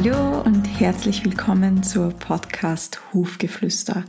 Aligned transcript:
Hallo 0.00 0.42
und 0.42 0.64
herzlich 0.78 1.24
willkommen 1.24 1.82
zur 1.82 2.10
Podcast 2.10 3.00
Hufgeflüster. 3.12 4.04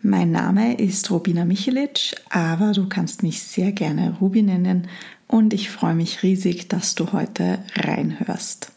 Mein 0.00 0.30
Name 0.30 0.78
ist 0.78 1.10
Robina 1.10 1.44
Michelic, 1.44 2.14
aber 2.30 2.70
du 2.70 2.88
kannst 2.88 3.24
mich 3.24 3.42
sehr 3.42 3.72
gerne 3.72 4.16
Rubi 4.20 4.42
nennen 4.42 4.86
und 5.26 5.52
ich 5.52 5.68
freue 5.68 5.96
mich 5.96 6.22
riesig, 6.22 6.68
dass 6.68 6.94
du 6.94 7.10
heute 7.12 7.58
reinhörst. 7.74 8.70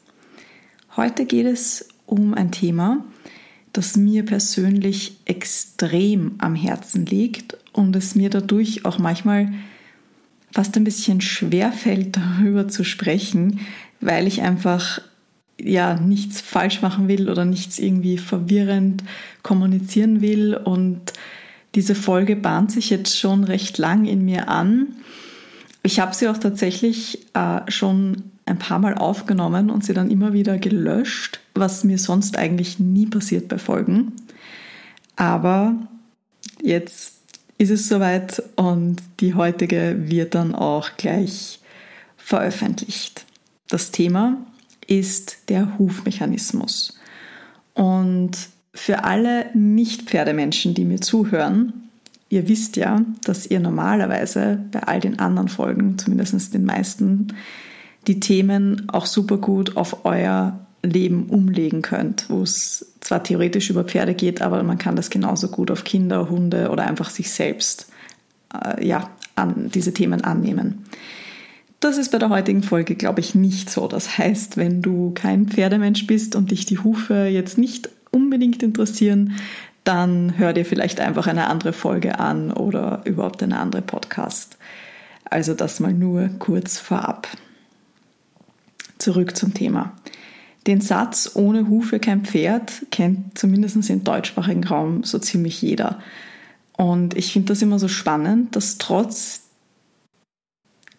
Heute 0.97 1.27
geht 1.27 1.45
es 1.45 1.87
um 2.07 2.33
ein 2.33 2.49
Thema, 2.51 3.05
das 3.71 3.95
mir 3.95 4.25
persönlich 4.25 5.19
extrem 5.25 6.33
am 6.39 6.55
Herzen 6.55 7.05
liegt 7.05 7.57
und 7.73 7.95
es 7.95 8.15
mir 8.15 8.31
dadurch 8.31 8.85
auch 8.85 8.97
manchmal 8.97 9.53
fast 10.51 10.75
ein 10.77 10.83
bisschen 10.83 11.21
schwer 11.21 11.71
fällt, 11.71 12.17
darüber 12.41 12.67
zu 12.67 12.83
sprechen, 12.83 13.59
weil 14.01 14.25
ich 14.25 14.41
einfach 14.41 14.99
ja 15.61 15.95
nichts 15.99 16.41
falsch 16.41 16.81
machen 16.81 17.07
will 17.07 17.29
oder 17.29 17.45
nichts 17.45 17.79
irgendwie 17.79 18.17
verwirrend 18.17 19.03
kommunizieren 19.43 20.21
will. 20.21 20.55
Und 20.55 21.13
diese 21.75 21.95
Folge 21.95 22.35
bahnt 22.35 22.71
sich 22.71 22.89
jetzt 22.89 23.17
schon 23.17 23.43
recht 23.43 23.77
lang 23.77 24.05
in 24.05 24.25
mir 24.25 24.47
an. 24.47 24.87
Ich 25.83 25.99
habe 25.99 26.15
sie 26.15 26.27
auch 26.27 26.37
tatsächlich 26.37 27.27
äh, 27.33 27.61
schon 27.69 28.23
ein 28.45 28.59
paar 28.59 28.79
Mal 28.79 28.95
aufgenommen 28.95 29.69
und 29.69 29.85
sie 29.85 29.93
dann 29.93 30.09
immer 30.09 30.33
wieder 30.33 30.57
gelöscht, 30.57 31.39
was 31.53 31.83
mir 31.83 31.97
sonst 31.97 32.37
eigentlich 32.37 32.79
nie 32.79 33.05
passiert 33.05 33.47
bei 33.47 33.57
Folgen. 33.57 34.13
Aber 35.15 35.75
jetzt 36.61 37.13
ist 37.57 37.69
es 37.69 37.87
soweit 37.87 38.41
und 38.55 38.97
die 39.19 39.35
heutige 39.35 39.95
wird 40.09 40.33
dann 40.33 40.55
auch 40.55 40.91
gleich 40.97 41.59
veröffentlicht. 42.17 43.25
Das 43.67 43.91
Thema 43.91 44.37
ist 44.89 45.49
der 45.49 45.77
Hufmechanismus. 45.77 46.97
Und 47.73 48.31
für 48.73 49.03
alle 49.03 49.45
Nicht-Pferdemenschen, 49.53 50.73
die 50.73 50.85
mir 50.85 50.99
zuhören, 50.99 51.73
ihr 52.29 52.47
wisst 52.47 52.75
ja, 52.75 53.01
dass 53.23 53.45
ihr 53.45 53.59
normalerweise 53.59 54.59
bei 54.71 54.81
all 54.83 54.99
den 54.99 55.19
anderen 55.19 55.47
Folgen, 55.47 55.97
zumindest 55.97 56.53
den 56.53 56.65
meisten, 56.65 57.33
die 58.07 58.19
Themen 58.19 58.89
auch 58.89 59.05
super 59.05 59.37
gut 59.37 59.77
auf 59.77 60.05
euer 60.05 60.59
Leben 60.81 61.27
umlegen 61.27 61.81
könnt, 61.81 62.29
wo 62.29 62.41
es 62.41 62.93
zwar 63.01 63.23
theoretisch 63.23 63.69
über 63.69 63.83
Pferde 63.83 64.13
geht, 64.13 64.41
aber 64.41 64.63
man 64.63 64.77
kann 64.77 64.95
das 64.95 65.09
genauso 65.09 65.49
gut 65.49 65.71
auf 65.71 65.83
Kinder, 65.83 66.29
Hunde 66.29 66.69
oder 66.69 66.87
einfach 66.87 67.09
sich 67.09 67.31
selbst 67.31 67.91
äh, 68.53 68.85
ja, 68.85 69.09
an 69.35 69.69
diese 69.73 69.93
Themen 69.93 70.23
annehmen. 70.23 70.85
Das 71.79 71.97
ist 71.97 72.11
bei 72.11 72.17
der 72.17 72.29
heutigen 72.29 72.61
Folge, 72.61 72.95
glaube 72.95 73.21
ich, 73.21 73.35
nicht 73.35 73.69
so. 73.69 73.87
Das 73.87 74.17
heißt, 74.17 74.57
wenn 74.57 74.81
du 74.81 75.11
kein 75.11 75.47
Pferdemensch 75.47 76.05
bist 76.07 76.35
und 76.35 76.51
dich 76.51 76.65
die 76.65 76.79
Hufe 76.79 77.27
jetzt 77.27 77.57
nicht 77.57 77.89
unbedingt 78.11 78.61
interessieren, 78.63 79.35
dann 79.85 80.37
hör 80.37 80.51
dir 80.51 80.65
vielleicht 80.65 80.99
einfach 80.99 81.27
eine 81.27 81.47
andere 81.47 81.71
Folge 81.71 82.19
an 82.19 82.51
oder 82.51 83.01
überhaupt 83.05 83.41
eine 83.41 83.59
andere 83.59 83.81
Podcast. 83.81 84.57
Also 85.23 85.53
das 85.53 85.79
mal 85.79 85.93
nur 85.93 86.27
kurz 86.39 86.79
vorab. 86.79 87.27
Zurück 88.97 89.37
zum 89.37 89.53
Thema. 89.53 89.93
Den 90.67 90.81
Satz 90.81 91.31
ohne 91.35 91.69
Hufe 91.69 91.99
kein 91.99 92.25
Pferd 92.25 92.87
kennt 92.91 93.37
zumindest 93.37 93.89
im 93.89 94.03
deutschsprachigen 94.03 94.65
Raum 94.65 95.03
so 95.03 95.17
ziemlich 95.17 95.61
jeder. 95.61 95.99
Und 96.73 97.15
ich 97.15 97.31
finde 97.31 97.53
das 97.53 97.61
immer 97.61 97.79
so 97.79 97.87
spannend, 97.87 98.55
dass 98.55 98.77
trotz 98.77 99.43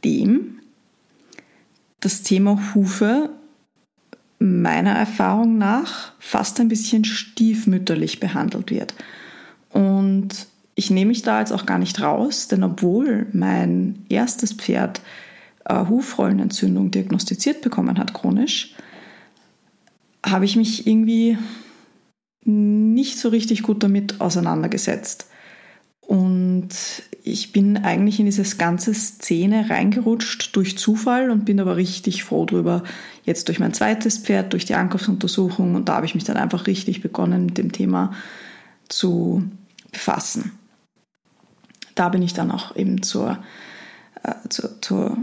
dem 0.05 0.60
das 2.01 2.23
Thema 2.23 2.75
Hufe 2.75 3.31
meiner 4.39 4.93
Erfahrung 4.93 5.59
nach 5.59 6.13
fast 6.19 6.61
ein 6.61 6.69
bisschen 6.69 7.05
stiefmütterlich 7.05 8.21
behandelt 8.21 8.71
wird. 8.71 8.95
Und 9.71 10.47
ich 10.75 10.91
nehme 10.91 11.09
mich 11.09 11.23
da 11.23 11.41
jetzt 11.41 11.53
auch 11.53 11.67
gar 11.67 11.79
nicht 11.79 12.01
raus, 12.01 12.49
denn 12.49 12.65
obwohl 12.65 13.27
mein 13.33 14.07
erstes 14.09 14.55
Pferd 14.55 15.03
äh, 15.67 15.87
Hufrollenentzündung 15.87 16.91
diagnostiziert 16.91 17.61
bekommen 17.61 17.99
hat, 17.99 18.15
chronisch, 18.15 18.75
habe 20.25 20.47
ich 20.47 20.57
mich 20.57 20.87
irgendwie 20.87 21.37
nicht 22.45 23.19
so 23.19 23.29
richtig 23.29 23.63
gut 23.63 23.83
damit 23.83 24.21
auseinandergesetzt. 24.21 25.30
Und 26.11 26.71
ich 27.23 27.53
bin 27.53 27.85
eigentlich 27.85 28.19
in 28.19 28.27
diese 28.27 28.43
ganze 28.57 28.93
Szene 28.95 29.71
reingerutscht 29.71 30.57
durch 30.57 30.77
Zufall 30.77 31.31
und 31.31 31.45
bin 31.45 31.61
aber 31.61 31.77
richtig 31.77 32.25
froh 32.25 32.47
drüber. 32.47 32.83
Jetzt 33.23 33.47
durch 33.47 33.61
mein 33.61 33.75
zweites 33.75 34.19
Pferd, 34.19 34.53
durch 34.53 34.65
die 34.65 34.75
Ankaufsuntersuchung 34.75 35.77
und 35.77 35.89
da 35.89 35.95
habe 35.95 36.07
ich 36.07 36.17
mich 36.17 36.25
dann 36.25 36.37
einfach 36.37 36.67
richtig 36.67 37.01
begonnen 37.01 37.47
mit 37.47 37.59
dem 37.59 37.71
Thema 37.71 38.13
zu 38.89 39.45
befassen. 39.93 40.51
Da 41.95 42.09
bin 42.09 42.23
ich 42.23 42.35
dann 42.35 42.51
auch 42.51 42.75
eben 42.75 43.05
zur, 43.05 43.39
äh, 44.25 44.35
zur, 44.49 44.83
zur 44.83 45.17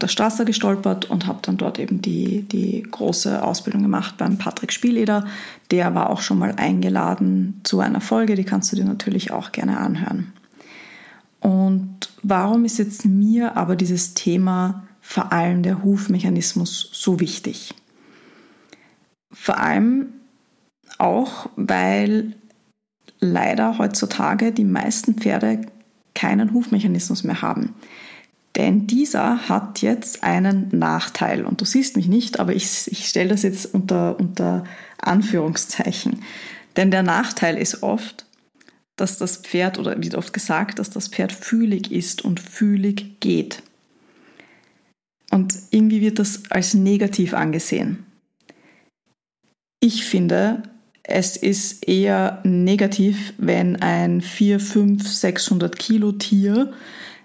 Dr. 0.00 0.08
Strasser 0.08 0.44
gestolpert 0.46 1.10
und 1.10 1.26
habe 1.26 1.40
dann 1.42 1.58
dort 1.58 1.78
eben 1.78 2.00
die, 2.00 2.42
die 2.42 2.82
große 2.82 3.42
Ausbildung 3.42 3.82
gemacht 3.82 4.16
beim 4.16 4.38
Patrick 4.38 4.72
Spieleder. 4.72 5.26
Der 5.70 5.94
war 5.94 6.08
auch 6.08 6.22
schon 6.22 6.38
mal 6.38 6.54
eingeladen 6.56 7.60
zu 7.64 7.80
einer 7.80 8.00
Folge, 8.00 8.34
die 8.34 8.44
kannst 8.44 8.72
du 8.72 8.76
dir 8.76 8.86
natürlich 8.86 9.30
auch 9.30 9.52
gerne 9.52 9.76
anhören. 9.76 10.32
Und 11.40 12.08
warum 12.22 12.64
ist 12.64 12.78
jetzt 12.78 13.04
mir 13.04 13.56
aber 13.56 13.76
dieses 13.76 14.14
Thema 14.14 14.84
vor 15.00 15.32
allem 15.32 15.62
der 15.62 15.82
Hufmechanismus 15.82 16.88
so 16.92 17.20
wichtig? 17.20 17.74
Vor 19.32 19.58
allem 19.58 20.06
auch, 20.98 21.50
weil 21.56 22.34
leider 23.20 23.76
heutzutage 23.76 24.52
die 24.52 24.64
meisten 24.64 25.14
Pferde 25.14 25.60
keinen 26.14 26.52
Hufmechanismus 26.52 27.22
mehr 27.22 27.42
haben. 27.42 27.74
Denn 28.56 28.86
dieser 28.86 29.48
hat 29.48 29.80
jetzt 29.80 30.24
einen 30.24 30.68
Nachteil. 30.72 31.44
Und 31.44 31.60
du 31.60 31.64
siehst 31.64 31.96
mich 31.96 32.08
nicht, 32.08 32.40
aber 32.40 32.54
ich, 32.54 32.88
ich 32.90 33.06
stelle 33.08 33.28
das 33.30 33.42
jetzt 33.42 33.72
unter, 33.74 34.18
unter 34.18 34.64
Anführungszeichen. 34.98 36.22
Denn 36.76 36.90
der 36.90 37.02
Nachteil 37.02 37.56
ist 37.56 37.82
oft, 37.82 38.26
dass 38.96 39.18
das 39.18 39.38
Pferd, 39.38 39.78
oder 39.78 40.02
wird 40.02 40.14
oft 40.14 40.32
gesagt, 40.32 40.78
dass 40.78 40.90
das 40.90 41.08
Pferd 41.08 41.32
fühlig 41.32 41.90
ist 41.90 42.22
und 42.22 42.40
fühlig 42.40 43.20
geht. 43.20 43.62
Und 45.30 45.54
irgendwie 45.70 46.00
wird 46.00 46.18
das 46.18 46.42
als 46.50 46.74
negativ 46.74 47.34
angesehen. 47.34 48.04
Ich 49.80 50.04
finde, 50.04 50.64
es 51.02 51.36
ist 51.36 51.88
eher 51.88 52.40
negativ, 52.44 53.32
wenn 53.38 53.76
ein 53.76 54.20
4, 54.20 54.60
5, 54.60 55.08
600 55.08 55.78
Kilo 55.78 56.12
Tier 56.12 56.72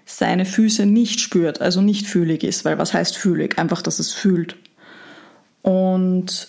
seine 0.06 0.46
Füße 0.46 0.86
nicht 0.86 1.20
spürt, 1.20 1.60
also 1.60 1.82
nicht 1.82 2.06
fühlig 2.06 2.44
ist. 2.44 2.64
Weil 2.64 2.78
was 2.78 2.94
heißt 2.94 3.16
fühlig? 3.16 3.58
Einfach, 3.58 3.82
dass 3.82 3.98
es 3.98 4.12
fühlt. 4.12 4.56
Und 5.62 6.48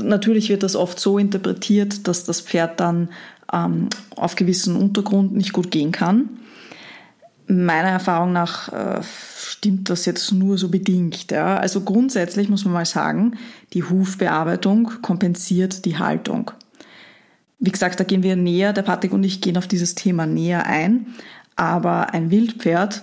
natürlich 0.00 0.48
wird 0.48 0.62
das 0.62 0.76
oft 0.76 0.98
so 1.00 1.18
interpretiert, 1.18 2.06
dass 2.06 2.24
das 2.24 2.40
Pferd 2.40 2.78
dann 2.80 3.10
ähm, 3.52 3.88
auf 4.14 4.36
gewissen 4.36 4.76
Untergrund 4.76 5.34
nicht 5.34 5.52
gut 5.52 5.70
gehen 5.70 5.90
kann. 5.90 6.28
Meiner 7.48 7.88
Erfahrung 7.88 8.32
nach 8.32 8.72
äh, 8.72 9.02
stimmt 9.36 9.90
das 9.90 10.04
jetzt 10.04 10.32
nur 10.32 10.58
so 10.58 10.68
bedingt. 10.68 11.30
Ja? 11.30 11.56
Also 11.56 11.80
grundsätzlich 11.80 12.48
muss 12.48 12.64
man 12.64 12.74
mal 12.74 12.86
sagen, 12.86 13.36
die 13.72 13.82
Hufbearbeitung 13.82 14.92
kompensiert 15.02 15.84
die 15.84 15.98
Haltung. 15.98 16.52
Wie 17.58 17.70
gesagt, 17.70 17.98
da 17.98 18.04
gehen 18.04 18.22
wir 18.22 18.36
näher, 18.36 18.72
der 18.72 18.82
Patrick 18.82 19.12
und 19.12 19.24
ich 19.24 19.40
gehen 19.40 19.56
auf 19.56 19.66
dieses 19.66 19.94
Thema 19.94 20.26
näher 20.26 20.66
ein. 20.66 21.14
Aber 21.56 22.12
ein 22.12 22.30
Wildpferd, 22.30 23.02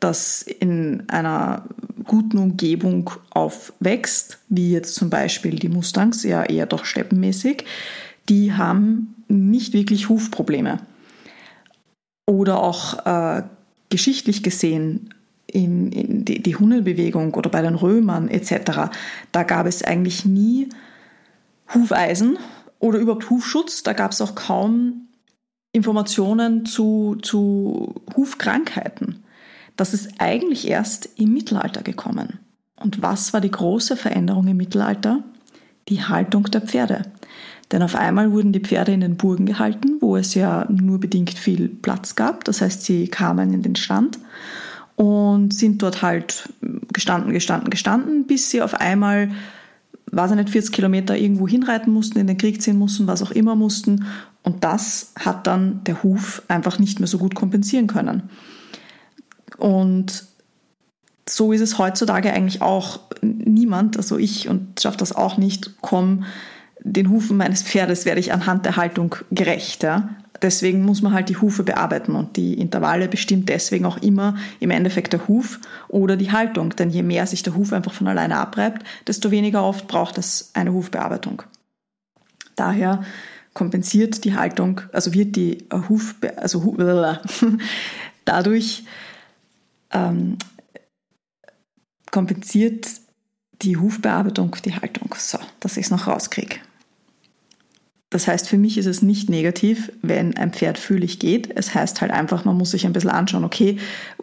das 0.00 0.42
in 0.42 1.04
einer 1.08 1.64
guten 2.04 2.38
Umgebung 2.38 3.10
aufwächst, 3.30 4.38
wie 4.48 4.72
jetzt 4.72 4.94
zum 4.94 5.10
Beispiel 5.10 5.56
die 5.56 5.68
Mustangs, 5.68 6.22
ja 6.22 6.44
eher 6.44 6.66
doch 6.66 6.84
steppenmäßig, 6.84 7.64
die 8.28 8.52
haben 8.52 9.14
nicht 9.28 9.72
wirklich 9.72 10.08
Hufprobleme. 10.08 10.80
Oder 12.26 12.62
auch 12.62 13.06
äh, 13.06 13.42
geschichtlich 13.90 14.42
gesehen 14.42 15.14
in, 15.46 15.92
in 15.92 16.24
die, 16.24 16.42
die 16.42 16.56
Hundelbewegung 16.56 17.34
oder 17.34 17.50
bei 17.50 17.62
den 17.62 17.74
Römern 17.74 18.28
etc., 18.28 18.90
da 19.32 19.42
gab 19.42 19.66
es 19.66 19.82
eigentlich 19.82 20.24
nie 20.24 20.68
Hufeisen 21.74 22.38
oder 22.78 22.98
überhaupt 22.98 23.30
Hufschutz. 23.30 23.82
Da 23.82 23.92
gab 23.92 24.12
es 24.12 24.20
auch 24.20 24.34
kaum 24.34 25.07
Informationen 25.78 26.66
zu, 26.66 27.16
zu 27.22 27.94
Hufkrankheiten. 28.16 29.22
Das 29.76 29.94
ist 29.94 30.10
eigentlich 30.18 30.68
erst 30.68 31.08
im 31.16 31.32
Mittelalter 31.32 31.82
gekommen. 31.82 32.40
Und 32.76 33.00
was 33.00 33.32
war 33.32 33.40
die 33.40 33.50
große 33.50 33.96
Veränderung 33.96 34.46
im 34.48 34.56
Mittelalter? 34.56 35.22
Die 35.88 36.02
Haltung 36.02 36.44
der 36.44 36.60
Pferde. 36.60 37.02
Denn 37.70 37.82
auf 37.82 37.94
einmal 37.94 38.32
wurden 38.32 38.52
die 38.52 38.60
Pferde 38.60 38.92
in 38.92 39.00
den 39.00 39.16
Burgen 39.16 39.46
gehalten, 39.46 39.98
wo 40.00 40.16
es 40.16 40.34
ja 40.34 40.66
nur 40.70 40.98
bedingt 41.00 41.38
viel 41.38 41.68
Platz 41.68 42.16
gab. 42.16 42.44
Das 42.44 42.60
heißt, 42.60 42.82
sie 42.82 43.08
kamen 43.08 43.52
in 43.52 43.62
den 43.62 43.76
Stand 43.76 44.18
und 44.96 45.54
sind 45.54 45.82
dort 45.82 46.02
halt 46.02 46.48
gestanden, 46.92 47.32
gestanden, 47.32 47.70
gestanden, 47.70 48.26
bis 48.26 48.50
sie 48.50 48.62
auf 48.62 48.74
einmal 48.74 49.30
weiß 50.12 50.30
ich 50.30 50.36
nicht, 50.36 50.50
40 50.50 50.72
Kilometer 50.72 51.16
irgendwo 51.16 51.48
hinreiten 51.48 51.92
mussten, 51.92 52.18
in 52.18 52.26
den 52.26 52.38
Krieg 52.38 52.62
ziehen 52.62 52.78
mussten, 52.78 53.06
was 53.06 53.22
auch 53.22 53.30
immer 53.30 53.54
mussten. 53.54 54.06
Und 54.48 54.64
das 54.64 55.12
hat 55.18 55.46
dann 55.46 55.84
der 55.84 56.02
Huf 56.02 56.40
einfach 56.48 56.78
nicht 56.78 57.00
mehr 57.00 57.06
so 57.06 57.18
gut 57.18 57.34
kompensieren 57.34 57.86
können. 57.86 58.30
Und 59.58 60.24
so 61.28 61.52
ist 61.52 61.60
es 61.60 61.76
heutzutage 61.76 62.32
eigentlich 62.32 62.62
auch. 62.62 63.00
Niemand, 63.20 63.98
also 63.98 64.16
ich 64.16 64.48
und 64.48 64.80
schaffe 64.80 64.96
das 64.96 65.14
auch 65.14 65.36
nicht, 65.36 65.82
komme 65.82 66.24
den 66.80 67.10
Hufen 67.10 67.36
meines 67.36 67.62
Pferdes 67.62 68.06
werde 68.06 68.20
ich 68.20 68.32
anhand 68.32 68.64
der 68.64 68.76
Haltung 68.76 69.16
gerecht. 69.30 69.82
Ja? 69.82 70.08
Deswegen 70.40 70.82
muss 70.82 71.02
man 71.02 71.12
halt 71.12 71.28
die 71.28 71.36
Hufe 71.36 71.62
bearbeiten 71.62 72.14
und 72.14 72.38
die 72.38 72.54
Intervalle 72.54 73.06
bestimmt 73.06 73.50
deswegen 73.50 73.84
auch 73.84 73.98
immer 73.98 74.34
im 74.60 74.70
Endeffekt 74.70 75.12
der 75.12 75.28
Huf 75.28 75.60
oder 75.88 76.16
die 76.16 76.32
Haltung. 76.32 76.70
Denn 76.70 76.88
je 76.88 77.02
mehr 77.02 77.26
sich 77.26 77.42
der 77.42 77.54
Huf 77.54 77.74
einfach 77.74 77.92
von 77.92 78.08
alleine 78.08 78.38
abreibt, 78.38 78.86
desto 79.06 79.30
weniger 79.30 79.62
oft 79.62 79.88
braucht 79.88 80.16
es 80.16 80.52
eine 80.54 80.72
Hufbearbeitung. 80.72 81.42
Daher 82.56 83.04
kompensiert 83.58 84.24
die 84.24 84.36
Haltung, 84.36 84.82
also 84.92 85.12
wird 85.12 85.34
die 85.34 85.66
Huf, 85.88 86.14
also 86.36 86.76
dadurch 88.24 88.84
ähm, 89.90 90.38
kompensiert 92.12 92.86
die 93.60 93.76
Hufbearbeitung 93.76 94.56
die 94.64 94.76
Haltung. 94.76 95.12
So, 95.18 95.38
dass 95.58 95.76
ich 95.76 95.86
es 95.86 95.90
noch 95.90 96.06
rauskriege. 96.06 96.58
Das 98.10 98.28
heißt, 98.28 98.48
für 98.48 98.58
mich 98.58 98.78
ist 98.78 98.86
es 98.86 99.02
nicht 99.02 99.28
negativ, 99.28 99.90
wenn 100.02 100.36
ein 100.36 100.52
Pferd 100.52 100.78
fühlig 100.78 101.18
geht. 101.18 101.50
Es 101.56 101.74
heißt 101.74 102.00
halt 102.00 102.12
einfach, 102.12 102.44
man 102.44 102.56
muss 102.56 102.70
sich 102.70 102.86
ein 102.86 102.92
bisschen 102.92 103.10
anschauen, 103.10 103.44
okay, 103.44 103.78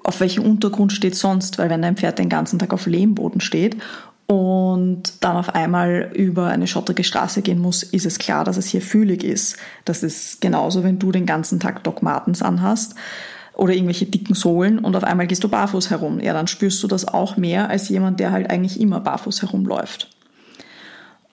auf 0.05 0.21
welchem 0.21 0.45
Untergrund 0.45 0.93
steht 0.93 1.15
sonst, 1.15 1.57
weil 1.57 1.69
wenn 1.69 1.83
ein 1.83 1.97
Pferd 1.97 2.19
den 2.19 2.29
ganzen 2.29 2.57
Tag 2.57 2.71
auf 2.71 2.85
Lehmboden 2.85 3.41
steht 3.41 3.75
und 4.27 5.23
dann 5.23 5.37
auf 5.37 5.53
einmal 5.53 6.11
über 6.15 6.47
eine 6.47 6.67
schottrige 6.67 7.03
Straße 7.03 7.41
gehen 7.41 7.59
muss, 7.59 7.83
ist 7.83 8.05
es 8.05 8.17
klar, 8.17 8.43
dass 8.43 8.57
es 8.57 8.67
hier 8.67 8.81
fühlig 8.81 9.23
ist. 9.23 9.57
Das 9.85 10.01
ist 10.01 10.41
genauso, 10.41 10.83
wenn 10.83 10.97
du 10.97 11.11
den 11.11 11.27
ganzen 11.27 11.59
Tag 11.59 11.83
Doc 11.83 12.01
Martens 12.01 12.41
anhast 12.41 12.95
oder 13.53 13.73
irgendwelche 13.73 14.07
dicken 14.07 14.33
Sohlen 14.33 14.79
und 14.79 14.95
auf 14.95 15.03
einmal 15.03 15.27
gehst 15.27 15.43
du 15.43 15.49
barfuß 15.49 15.91
herum. 15.91 16.19
Ja, 16.19 16.33
dann 16.33 16.47
spürst 16.47 16.81
du 16.81 16.87
das 16.87 17.07
auch 17.07 17.37
mehr 17.37 17.69
als 17.69 17.87
jemand, 17.89 18.19
der 18.19 18.31
halt 18.31 18.49
eigentlich 18.49 18.79
immer 18.79 18.99
barfuß 18.99 19.43
herumläuft. 19.43 20.09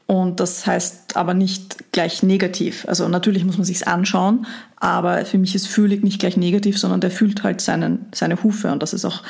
Und 0.06 0.40
das 0.40 0.66
heißt 0.66 1.16
aber 1.16 1.32
nicht 1.32 1.90
gleich 1.92 2.22
negativ. 2.22 2.84
Also 2.86 3.08
natürlich 3.08 3.46
muss 3.46 3.56
man 3.56 3.64
sich's 3.64 3.82
anschauen, 3.82 4.46
aber 4.76 5.24
für 5.24 5.38
mich 5.38 5.54
ist 5.54 5.66
fühlig 5.68 6.02
nicht 6.02 6.20
gleich 6.20 6.36
negativ, 6.36 6.78
sondern 6.78 7.00
der 7.00 7.10
fühlt 7.10 7.42
halt 7.42 7.62
seinen, 7.62 8.06
seine 8.12 8.42
Hufe 8.42 8.70
und 8.70 8.82
das 8.82 8.92
ist 8.92 9.06
auch 9.06 9.22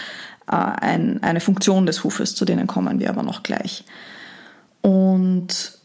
ein, 0.47 1.23
eine 1.23 1.41
Funktion 1.41 1.87
des 1.87 2.05
Hufes, 2.05 2.35
zu 2.35 2.45
denen 2.45 2.67
kommen 2.67 3.01
wir 3.01 3.09
aber 3.11 3.23
noch 3.23 3.43
gleich. 3.43 3.85
Und 4.81 5.79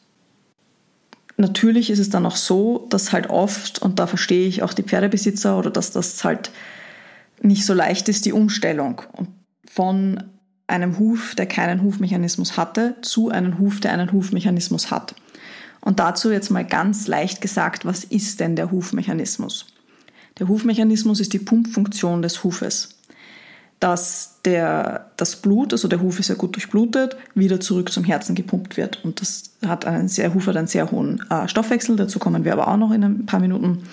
natürlich 1.38 1.90
ist 1.90 2.00
es 2.00 2.10
dann 2.10 2.26
auch 2.26 2.36
so, 2.36 2.88
dass 2.90 3.12
halt 3.12 3.30
oft, 3.30 3.82
und 3.82 4.00
da 4.00 4.08
verstehe 4.08 4.48
ich 4.48 4.64
auch 4.64 4.74
die 4.74 4.84
Pferdebesitzer 4.84 5.58
oder 5.58 5.70
dass 5.70 5.92
das 5.92 6.24
halt 6.24 6.52
nicht 7.42 7.66
so 7.66 7.74
leicht 7.74 8.10
ist, 8.10 8.26
die 8.26 8.34
Umstellung 8.34 9.02
von 9.70 10.24
einem 10.66 11.00
Huf, 11.00 11.36
der 11.36 11.46
keinen 11.46 11.84
Hufmechanismus 11.84 12.58
hatte, 12.58 12.96
zu 13.02 13.30
einem 13.30 13.60
Huf, 13.60 13.80
der 13.80 13.94
einen 13.94 14.12
Hufmechanismus 14.12 14.92
hat. 14.92 15.16
Und 15.80 16.00
dazu 16.00 16.32
jetzt 16.32 16.50
mal 16.50 16.66
ganz 16.66 17.08
leicht 17.08 17.40
gesagt, 17.40 17.86
was 17.86 18.04
ist 18.04 18.40
denn 18.40 18.56
der 18.56 18.72
Hufmechanismus? 18.72 19.68
Der 20.40 20.48
Hufmechanismus 20.48 21.20
ist 21.20 21.34
die 21.34 21.40
Pumpfunktion 21.40 22.22
des 22.22 22.44
Hufes. 22.44 22.97
Dass 23.80 24.40
der, 24.44 25.12
das 25.18 25.36
Blut, 25.36 25.72
also 25.72 25.88
der 25.88 26.02
Huf 26.02 26.20
ist 26.20 26.30
ja 26.30 26.36
gut 26.36 26.56
durchblutet, 26.56 27.16
wieder 27.36 27.60
zurück 27.60 27.92
zum 27.92 28.04
Herzen 28.04 28.34
gepumpt 28.34 28.76
wird. 28.76 29.04
Und 29.04 29.22
das 29.22 29.52
hat 29.66 29.86
einen 29.86 30.08
sehr, 30.08 30.34
Huf 30.34 30.48
hat 30.48 30.58
einen 30.58 30.68
sehr 30.68 30.90
hohen 30.90 31.24
äh, 31.30 31.48
Stoffwechsel, 31.48 31.96
dazu 31.96 32.18
kommen 32.18 32.44
wir 32.44 32.54
aber 32.54 32.68
auch 32.68 32.78
noch 32.78 32.92
in 32.92 33.04
ein 33.04 33.26
paar 33.28 33.40
Minuten. 33.40 33.84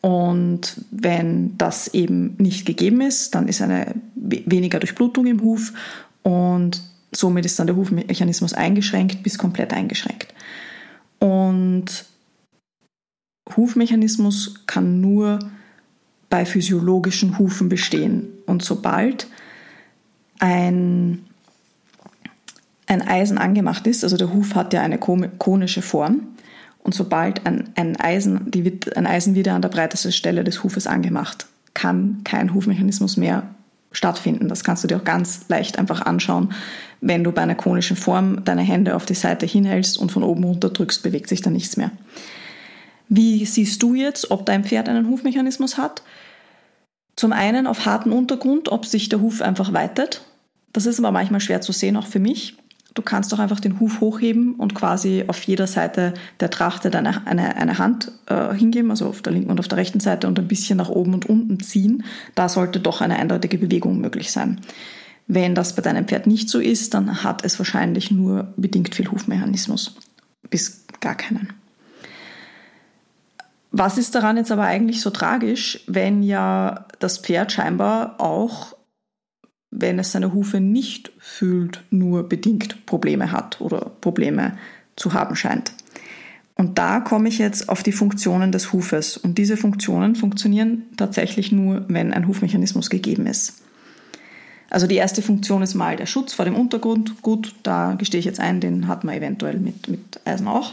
Und 0.00 0.80
wenn 0.92 1.58
das 1.58 1.88
eben 1.88 2.36
nicht 2.38 2.64
gegeben 2.66 3.00
ist, 3.00 3.34
dann 3.34 3.48
ist 3.48 3.60
eine 3.60 3.96
weniger 4.14 4.78
Durchblutung 4.78 5.26
im 5.26 5.42
Huf 5.42 5.72
und 6.22 6.80
somit 7.12 7.44
ist 7.44 7.58
dann 7.58 7.66
der 7.66 7.74
Hufmechanismus 7.76 8.52
eingeschränkt 8.52 9.24
bis 9.24 9.38
komplett 9.38 9.72
eingeschränkt. 9.72 10.32
Und 11.18 12.04
Hufmechanismus 13.56 14.62
kann 14.66 15.00
nur 15.00 15.38
bei 16.28 16.44
physiologischen 16.44 17.38
Hufen 17.38 17.68
bestehen. 17.68 18.28
Und 18.46 18.62
sobald 18.62 19.26
ein, 20.38 21.24
ein 22.86 23.02
Eisen 23.02 23.38
angemacht 23.38 23.86
ist, 23.86 24.04
also 24.04 24.16
der 24.16 24.32
Huf 24.32 24.54
hat 24.54 24.72
ja 24.72 24.82
eine 24.82 24.98
konische 24.98 25.82
Form, 25.82 26.28
und 26.86 26.94
sobald 26.94 27.44
ein, 27.46 27.70
ein, 27.74 27.96
Eisen, 27.96 28.48
die, 28.52 28.78
ein 28.94 29.08
Eisen 29.08 29.34
wieder 29.34 29.54
an 29.54 29.62
der 29.62 29.70
breitesten 29.70 30.12
Stelle 30.12 30.44
des 30.44 30.62
Hufes 30.62 30.86
angemacht, 30.86 31.46
kann 31.74 32.20
kein 32.22 32.54
Hufmechanismus 32.54 33.16
mehr 33.16 33.42
stattfinden. 33.90 34.48
Das 34.48 34.62
kannst 34.62 34.84
du 34.84 34.88
dir 34.88 34.98
auch 34.98 35.04
ganz 35.04 35.48
leicht 35.48 35.80
einfach 35.80 36.02
anschauen. 36.02 36.52
Wenn 37.00 37.24
du 37.24 37.32
bei 37.32 37.42
einer 37.42 37.56
konischen 37.56 37.96
Form 37.96 38.44
deine 38.44 38.62
Hände 38.62 38.94
auf 38.94 39.04
die 39.04 39.14
Seite 39.14 39.46
hinhältst 39.46 39.98
und 39.98 40.12
von 40.12 40.22
oben 40.22 40.44
runter 40.44 40.70
drückst, 40.70 41.02
bewegt 41.02 41.28
sich 41.28 41.42
da 41.42 41.50
nichts 41.50 41.76
mehr. 41.76 41.90
Wie 43.08 43.44
siehst 43.44 43.82
du 43.82 43.94
jetzt, 43.94 44.30
ob 44.30 44.46
dein 44.46 44.64
Pferd 44.64 44.88
einen 44.88 45.08
Hufmechanismus 45.08 45.78
hat? 45.78 46.02
Zum 47.14 47.32
einen 47.32 47.66
auf 47.66 47.86
harten 47.86 48.12
Untergrund, 48.12 48.68
ob 48.70 48.84
sich 48.84 49.08
der 49.08 49.20
Huf 49.20 49.40
einfach 49.40 49.72
weitet. 49.72 50.22
Das 50.72 50.86
ist 50.86 50.98
aber 50.98 51.12
manchmal 51.12 51.40
schwer 51.40 51.60
zu 51.60 51.72
sehen, 51.72 51.96
auch 51.96 52.06
für 52.06 52.18
mich. 52.18 52.56
Du 52.96 53.02
kannst 53.02 53.30
doch 53.30 53.38
einfach 53.38 53.60
den 53.60 53.78
Huf 53.78 54.00
hochheben 54.00 54.54
und 54.54 54.74
quasi 54.74 55.24
auf 55.26 55.42
jeder 55.42 55.66
Seite 55.66 56.14
der 56.40 56.50
Trachte 56.50 56.90
deine, 56.90 57.26
eine, 57.26 57.56
eine 57.56 57.78
Hand 57.78 58.10
äh, 58.26 58.54
hingeben, 58.54 58.90
also 58.90 59.06
auf 59.06 59.20
der 59.20 59.34
linken 59.34 59.50
und 59.50 59.60
auf 59.60 59.68
der 59.68 59.76
rechten 59.78 60.00
Seite 60.00 60.26
und 60.26 60.38
ein 60.38 60.48
bisschen 60.48 60.78
nach 60.78 60.88
oben 60.88 61.12
und 61.12 61.26
unten 61.26 61.60
ziehen. 61.60 62.04
Da 62.34 62.48
sollte 62.48 62.80
doch 62.80 63.02
eine 63.02 63.16
eindeutige 63.16 63.58
Bewegung 63.58 64.00
möglich 64.00 64.32
sein. 64.32 64.62
Wenn 65.26 65.54
das 65.54 65.74
bei 65.74 65.82
deinem 65.82 66.06
Pferd 66.06 66.26
nicht 66.26 66.48
so 66.48 66.58
ist, 66.58 66.94
dann 66.94 67.22
hat 67.22 67.44
es 67.44 67.58
wahrscheinlich 67.58 68.10
nur 68.10 68.54
bedingt 68.56 68.94
viel 68.94 69.10
Hufmechanismus, 69.10 69.96
bis 70.48 70.86
gar 71.00 71.16
keinen. 71.16 71.52
Was 73.70 73.98
ist 73.98 74.14
daran 74.14 74.36
jetzt 74.36 74.52
aber 74.52 74.64
eigentlich 74.64 75.00
so 75.00 75.10
tragisch, 75.10 75.80
wenn 75.86 76.22
ja 76.22 76.86
das 76.98 77.18
Pferd 77.18 77.52
scheinbar 77.52 78.20
auch 78.20 78.76
wenn 79.70 79.98
es 79.98 80.12
seine 80.12 80.32
Hufe 80.32 80.60
nicht 80.60 81.12
fühlt, 81.18 81.84
nur 81.90 82.28
bedingt 82.28 82.86
Probleme 82.86 83.32
hat 83.32 83.60
oder 83.60 83.90
Probleme 84.00 84.56
zu 84.96 85.12
haben 85.12 85.36
scheint. 85.36 85.72
Und 86.54 86.78
da 86.78 87.00
komme 87.00 87.28
ich 87.28 87.38
jetzt 87.38 87.68
auf 87.68 87.82
die 87.82 87.92
Funktionen 87.92 88.50
des 88.50 88.72
Hufes. 88.72 89.18
Und 89.18 89.36
diese 89.36 89.58
Funktionen 89.58 90.16
funktionieren 90.16 90.84
tatsächlich 90.96 91.52
nur, 91.52 91.84
wenn 91.88 92.14
ein 92.14 92.26
Hufmechanismus 92.26 92.88
gegeben 92.88 93.26
ist. 93.26 93.62
Also 94.70 94.86
die 94.86 94.96
erste 94.96 95.20
Funktion 95.20 95.62
ist 95.62 95.74
mal 95.74 95.96
der 95.96 96.06
Schutz 96.06 96.32
vor 96.32 96.46
dem 96.46 96.56
Untergrund. 96.56 97.20
Gut, 97.20 97.54
da 97.62 97.94
gestehe 97.94 98.20
ich 98.20 98.24
jetzt 98.24 98.40
ein, 98.40 98.60
den 98.60 98.88
hat 98.88 99.04
man 99.04 99.14
eventuell 99.14 99.58
mit, 99.58 99.88
mit 99.88 100.20
Eisen 100.24 100.48
auch. 100.48 100.72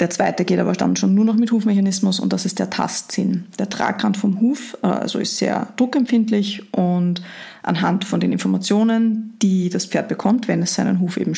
Der 0.00 0.10
zweite 0.10 0.44
geht 0.44 0.58
aber 0.58 0.72
dann 0.72 0.96
schon 0.96 1.14
nur 1.14 1.24
noch 1.24 1.36
mit 1.36 1.52
Hufmechanismus 1.52 2.18
und 2.18 2.32
das 2.32 2.44
ist 2.44 2.58
der 2.58 2.68
Tastsinn. 2.68 3.46
Der 3.58 3.68
Tragrand 3.68 4.16
vom 4.16 4.40
Huf 4.40 4.76
äh, 4.82 4.86
also 4.86 5.20
ist 5.20 5.36
sehr 5.36 5.68
druckempfindlich 5.76 6.72
und 6.72 7.22
anhand 7.62 8.04
von 8.04 8.18
den 8.18 8.32
Informationen, 8.32 9.36
die 9.40 9.68
das 9.68 9.86
Pferd 9.86 10.08
bekommt, 10.08 10.48
wenn 10.48 10.62
es 10.62 10.74
seinen 10.74 11.00
Huf 11.00 11.16
eben 11.16 11.34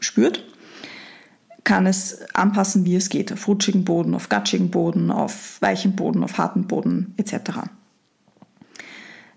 spürt, 0.00 0.44
kann 1.62 1.86
es 1.86 2.22
anpassen, 2.34 2.84
wie 2.84 2.96
es 2.96 3.08
geht. 3.08 3.32
Auf 3.32 3.46
rutschigen 3.46 3.84
Boden, 3.84 4.16
auf 4.16 4.28
gatschigen 4.28 4.70
Boden, 4.70 5.12
auf 5.12 5.62
weichen 5.62 5.94
Boden, 5.94 6.24
auf 6.24 6.38
harten 6.38 6.66
Boden 6.66 7.14
etc. 7.18 7.60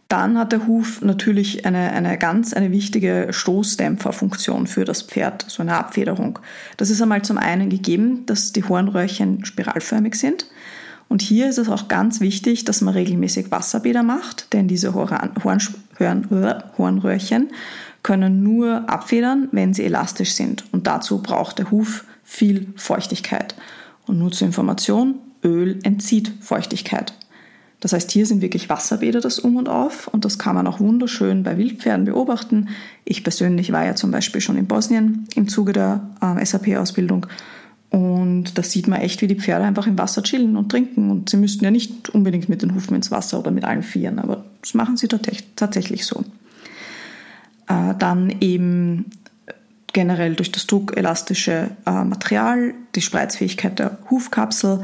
Dann 0.08 0.38
hat 0.38 0.52
der 0.52 0.68
Huf 0.68 1.02
natürlich 1.02 1.66
eine, 1.66 1.92
eine 1.92 2.18
ganz 2.18 2.54
eine 2.54 2.72
wichtige 2.72 3.30
Stoßdämpferfunktion 3.32 4.68
für 4.68 4.86
das 4.86 5.02
Pferd, 5.02 5.46
so 5.48 5.64
eine 5.64 5.78
Abfederung. 5.78 6.38
Das 6.78 6.92
ist 6.92 7.02
einmal 7.02 7.24
zum 7.24 7.40
einen 7.40 7.70
gegeben, 7.70 8.26
dass 8.28 8.54
die 8.54 8.64
Hornröhrchen 8.64 9.46
spiralförmig 9.46 10.16
sind. 10.16 10.46
Und 11.08 11.22
hier 11.22 11.50
ist 11.50 11.58
es 11.58 11.70
auch 11.70 11.88
ganz 11.88 12.20
wichtig, 12.20 12.66
dass 12.66 12.82
man 12.82 12.94
regelmäßig 12.94 13.52
Wasserbäder 13.52 14.04
macht, 14.04 14.54
denn 14.54 14.68
diese 14.68 14.94
Horn, 14.94 15.32
Horn, 15.44 16.68
Hornröhrchen 16.78 17.50
können 18.04 18.44
nur 18.44 18.88
abfedern, 18.90 19.48
wenn 19.52 19.74
sie 19.74 19.84
elastisch 19.84 20.34
sind. 20.34 20.66
Und 20.72 20.86
dazu 20.86 21.22
braucht 21.22 21.58
der 21.58 21.72
Huf 21.72 22.06
viel 22.24 22.68
Feuchtigkeit. 22.76 23.56
Und 24.06 24.20
nur 24.20 24.32
zur 24.32 24.46
Information, 24.46 25.16
Öl 25.44 25.80
entzieht 25.84 26.32
Feuchtigkeit. 26.42 27.14
Das 27.79 27.94
heißt, 27.94 28.10
hier 28.12 28.25
sind 28.25 28.41
wirklich 28.41 28.70
Wasserbäder 28.70 29.22
das 29.22 29.39
Um 29.39 29.58
und 29.58 29.70
Auf 29.70 30.08
und 30.08 30.25
das 30.25 30.39
kann 30.39 30.55
man 30.55 30.65
auch 30.67 30.79
wunderschön 30.79 31.44
bei 31.44 31.58
Wildpferden 31.58 32.05
beobachten. 32.05 32.70
Ich 33.03 33.24
persönlich 33.24 33.72
war 33.72 33.86
ja 33.86 33.96
zum 33.96 34.12
Beispiel 34.12 34.41
schon 34.41 34.58
in 34.58 34.65
Bosnien 34.65 35.27
im 35.36 35.48
Zuge 35.48 35.74
der 35.74 36.01
äh, 36.22 36.44
SAP-Ausbildung 36.44 37.27
und 37.89 38.58
da 38.58 38.63
sieht 38.63 38.88
man 38.88 39.01
echt, 39.01 39.22
wie 39.22 39.27
die 39.27 39.39
Pferde 39.39 39.65
einfach 39.65 39.88
im 39.88 39.98
Wasser 39.98 40.24
chillen 40.24 40.58
und 40.58 40.70
trinken 40.70 41.12
und 41.12 41.29
sie 41.29 41.38
müssten 41.38 41.63
ja 41.63 41.72
nicht 41.72 42.10
unbedingt 42.10 42.50
mit 42.50 42.62
den 42.62 42.75
Hufen 42.75 42.96
ins 42.96 43.12
Wasser 43.12 43.39
oder 43.39 43.51
mit 43.51 43.63
allen 43.65 43.84
Vieren, 43.84 44.20
aber 44.20 44.46
das 44.62 44.74
machen 44.74 44.98
sie 44.98 45.08
tatsächlich 45.08 46.05
so. 46.05 46.24
Äh, 47.67 47.94
dann 47.98 48.36
eben 48.41 49.05
generell 49.94 50.36
durch 50.36 50.51
das 50.51 50.67
druckelastische 50.67 51.70
äh, 51.86 52.03
Material, 52.03 52.74
die 52.96 53.01
Spreizfähigkeit 53.01 53.79
der 53.79 53.98
Hufkapsel 54.10 54.82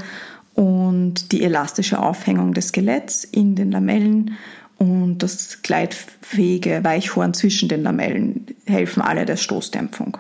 und 0.54 1.32
die 1.32 1.44
elastische 1.44 2.00
Aufhängung 2.00 2.54
des 2.54 2.70
Skeletts 2.70 3.24
in 3.24 3.56
den 3.56 3.72
Lamellen 3.72 4.38
und 4.78 5.20
das 5.20 5.62
gleitfähige 5.62 6.84
Weichhorn 6.84 7.34
zwischen 7.34 7.70
den 7.70 7.84
Lamellen 7.84 8.48
helfen 8.66 9.02
alle 9.02 9.26
der 9.26 9.38
Stoßdämpfung. 9.38 10.18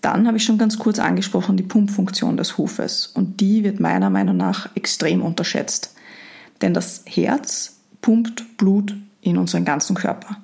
Dann 0.00 0.26
habe 0.26 0.36
ich 0.36 0.44
schon 0.44 0.58
ganz 0.58 0.78
kurz 0.78 0.98
angesprochen 0.98 1.56
die 1.56 1.62
Pumpfunktion 1.62 2.36
des 2.36 2.58
Hufes 2.58 3.06
und 3.06 3.40
die 3.40 3.64
wird 3.64 3.80
meiner 3.80 4.08
Meinung 4.08 4.36
nach 4.36 4.74
extrem 4.74 5.22
unterschätzt. 5.22 5.94
Denn 6.62 6.74
das 6.74 7.02
Herz 7.06 7.76
pumpt 8.00 8.56
Blut 8.56 8.94
in 9.20 9.36
unseren 9.36 9.64
ganzen 9.64 9.96
Körper. 9.96 10.36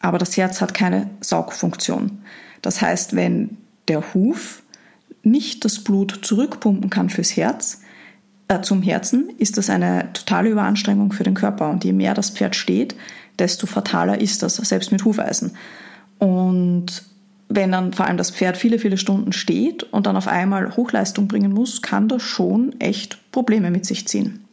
Aber 0.00 0.18
das 0.18 0.36
Herz 0.36 0.60
hat 0.60 0.74
keine 0.74 1.08
Saugfunktion. 1.20 2.22
Das 2.60 2.82
heißt, 2.82 3.16
wenn 3.16 3.56
der 3.88 4.12
Huf 4.12 4.62
nicht 5.22 5.64
das 5.64 5.82
Blut 5.82 6.20
zurückpumpen 6.22 6.90
kann 6.90 7.08
fürs 7.08 7.36
Herz, 7.36 7.80
äh, 8.48 8.60
zum 8.60 8.82
Herzen, 8.82 9.30
ist 9.38 9.56
das 9.56 9.70
eine 9.70 10.12
totale 10.12 10.50
Überanstrengung 10.50 11.12
für 11.12 11.24
den 11.24 11.34
Körper. 11.34 11.70
Und 11.70 11.84
je 11.84 11.92
mehr 11.92 12.14
das 12.14 12.30
Pferd 12.30 12.56
steht, 12.56 12.94
desto 13.38 13.66
fataler 13.66 14.20
ist 14.20 14.42
das, 14.42 14.56
selbst 14.56 14.92
mit 14.92 15.04
Hufeisen. 15.04 15.52
Und 16.18 17.04
wenn 17.48 17.72
dann 17.72 17.92
vor 17.92 18.06
allem 18.06 18.16
das 18.16 18.30
Pferd 18.30 18.56
viele, 18.56 18.78
viele 18.78 18.98
Stunden 18.98 19.32
steht 19.32 19.82
und 19.82 20.06
dann 20.06 20.16
auf 20.16 20.28
einmal 20.28 20.76
Hochleistung 20.76 21.28
bringen 21.28 21.52
muss, 21.52 21.82
kann 21.82 22.08
das 22.08 22.22
schon 22.22 22.78
echt 22.80 23.18
Probleme 23.32 23.70
mit 23.70 23.86
sich 23.86 24.08
ziehen. 24.08 24.44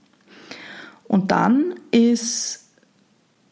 Und 1.07 1.31
dann 1.31 1.75
ist 1.91 2.65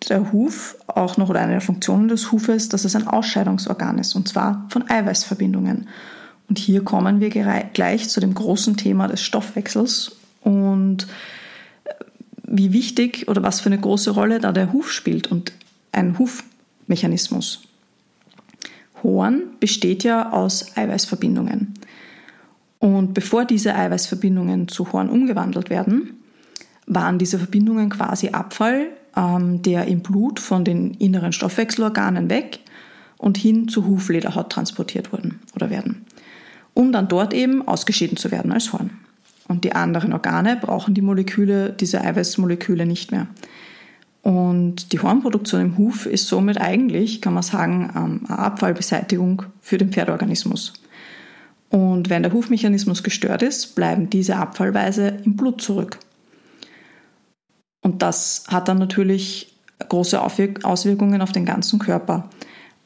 der 0.08 0.32
Huf 0.32 0.78
auch 0.88 1.18
noch 1.18 1.30
oder 1.30 1.42
eine 1.42 1.54
der 1.54 1.62
Funktionen 1.62 2.08
des 2.08 2.32
Hufes, 2.32 2.70
dass 2.70 2.86
es 2.86 2.96
ein 2.96 3.08
Ausscheidungsorgan 3.08 3.98
ist 3.98 4.16
und 4.16 4.28
zwar 4.28 4.66
von 4.70 4.90
Eiweißverbindungen. 4.90 5.88
Und 6.48 6.58
hier 6.58 6.84
kommen 6.84 7.20
wir 7.20 7.30
gleich 7.30 8.10
zu 8.10 8.20
dem 8.20 8.34
großen 8.34 8.78
Thema 8.78 9.08
des 9.08 9.22
Stoffwechsels 9.22 10.19
und 10.50 11.04
äh, 11.84 11.94
wie 12.44 12.74
wichtig 12.74 13.28
oder 13.28 13.44
was 13.44 13.62
für 13.62 13.68
eine 13.68 13.80
große 13.80 14.12
Rolle 14.12 14.40
da 14.40 14.52
der 14.52 14.74
Huf 14.74 14.92
spielt 14.92 15.28
und 15.28 15.54
ein 15.92 16.18
Hufmechanismus. 16.18 17.62
Horn 19.04 19.44
besteht 19.60 20.04
ja 20.04 20.32
aus 20.32 20.76
Eiweißverbindungen. 20.76 21.76
Und 22.80 23.14
bevor 23.14 23.46
diese 23.46 23.76
Eiweißverbindungen 23.76 24.68
zu 24.68 24.92
Horn 24.92 25.10
umgewandelt 25.10 25.70
werden, 25.70 26.18
waren 26.88 27.20
diese 27.20 27.38
Verbindungen 27.38 27.90
quasi 27.92 28.30
Abfall, 28.30 28.88
ähm, 29.16 29.62
der 29.62 29.86
im 29.86 30.00
Blut 30.02 30.40
von 30.40 30.66
den 30.66 30.96
inneren 30.96 31.32
Stoffwechselorganen 31.32 32.32
weg 32.32 32.62
und 33.18 33.38
hin 33.38 33.68
zur 33.68 33.86
Huflederhaut 33.86 34.50
transportiert 34.50 35.12
wurden 35.14 35.42
oder 35.56 35.70
werden, 35.70 36.06
um 36.74 36.92
dann 36.92 37.08
dort 37.08 37.36
eben 37.36 37.68
ausgeschieden 37.68 38.18
zu 38.18 38.32
werden 38.32 38.52
als 38.52 38.74
Horn. 38.74 38.90
Und 39.50 39.64
die 39.64 39.74
anderen 39.74 40.14
Organe 40.14 40.56
brauchen 40.56 40.94
die 40.94 41.02
Moleküle, 41.02 41.72
diese 41.72 42.02
Eiweißmoleküle 42.02 42.86
nicht 42.86 43.12
mehr. 43.12 43.28
Und 44.22 44.94
die 44.94 45.00
Hornproduktion 45.00 45.62
im 45.62 45.78
Huf 45.78 46.06
ist 46.06 46.28
somit 46.28 46.62
eigentlich, 46.62 47.20
kann 47.20 47.34
man 47.34 47.42
sagen, 47.44 47.92
ähm, 47.96 48.22
eine 48.28 48.40
Abfallbeseitigung 48.40 49.44
für 49.60 49.80
den 49.80 49.92
Pferdeorganismus. 49.92 50.74
Und 51.70 52.12
wenn 52.12 52.22
der 52.24 52.32
Hufmechanismus 52.32 53.02
gestört 53.02 53.42
ist, 53.42 53.76
bleiben 53.76 54.10
diese 54.10 54.36
Abfallweise 54.36 55.18
im 55.26 55.36
Blut 55.36 55.62
zurück. 55.62 55.98
Und 57.82 58.04
das 58.04 58.44
hat 58.50 58.68
dann 58.68 58.78
natürlich 58.78 59.56
große 59.88 60.22
Auswirkungen 60.22 61.22
auf 61.22 61.32
den 61.32 61.46
ganzen 61.46 61.80
Körper. 61.80 62.30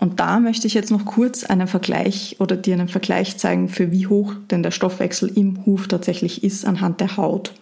Und 0.03 0.19
da 0.19 0.41
möchte 0.41 0.67
ich 0.67 0.73
jetzt 0.73 0.91
noch 0.91 1.05
kurz 1.05 1.45
einen 1.45 1.65
Vergleich 1.65 2.35
oder 2.39 2.57
dir 2.57 2.73
einen 2.73 2.89
Vergleich 2.89 3.37
zeigen, 3.37 3.69
für 3.69 3.93
wie 3.93 4.05
hoch 4.05 4.33
denn 4.51 4.61
der 4.61 4.71
Stoffwechsel 4.71 5.31
im 5.33 5.65
Huf 5.65 5.87
tatsächlich 5.87 6.43
ist 6.43 6.65
anhand 6.65 6.99
der 6.99 7.15
Haut. 7.15 7.53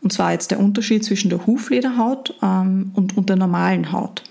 Und 0.00 0.10
zwar 0.10 0.32
jetzt 0.32 0.50
der 0.50 0.60
Unterschied 0.60 1.04
zwischen 1.04 1.28
der 1.28 1.46
Huflederhaut 1.46 2.34
ähm, 2.42 2.92
und, 2.94 3.18
und 3.18 3.28
der 3.28 3.36
normalen 3.36 3.92
Haut. 3.92 4.24